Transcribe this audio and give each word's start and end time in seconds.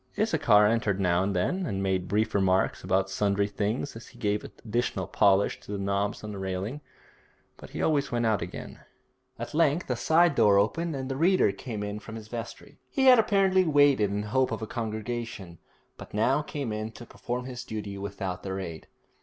Issachar 0.17 0.65
entered 0.65 0.99
now 0.99 1.21
and 1.21 1.35
then, 1.35 1.63
and 1.67 1.83
made 1.83 2.07
brief 2.07 2.33
remarks 2.33 2.83
about 2.83 3.07
sundry 3.11 3.47
things 3.47 3.95
as 3.95 4.07
he 4.07 4.17
gave 4.17 4.43
additional 4.43 5.05
polish 5.05 5.59
to 5.59 5.71
the 5.71 5.77
knobs 5.77 6.23
on 6.23 6.31
the 6.31 6.39
railing, 6.39 6.81
but 7.55 7.69
he 7.69 7.83
always 7.83 8.11
went 8.11 8.25
out 8.25 8.41
again. 8.41 8.79
At 9.37 9.53
length 9.53 9.87
a 9.91 9.95
side 9.95 10.33
door 10.33 10.57
opened 10.57 10.95
and 10.95 11.07
the 11.07 11.15
reader 11.15 11.51
came 11.51 11.83
in 11.83 11.99
from 11.99 12.15
his 12.15 12.29
vestry. 12.29 12.79
He 12.89 13.03
had 13.05 13.19
apparently 13.19 13.63
waited 13.63 14.09
in 14.09 14.23
hope 14.23 14.49
of 14.51 14.63
a 14.63 14.65
congregation, 14.65 15.59
but 15.97 16.15
now 16.15 16.41
came 16.41 16.73
in 16.73 16.93
to 16.93 17.05
perform 17.05 17.45
his 17.45 17.63
duty 17.63 17.95
without 17.99 18.41
their 18.41 18.59
aid. 18.59 18.87